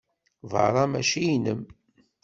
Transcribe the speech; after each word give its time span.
Berra 0.51 0.83
mačči 0.91 1.21
inem. 1.35 1.61